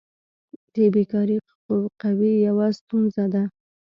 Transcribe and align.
د 0.73 0.75
بیکاري 0.93 1.37
قوي 2.01 2.33
یوه 2.47 2.67
ستونزه 2.79 3.25
ده. 3.33 3.43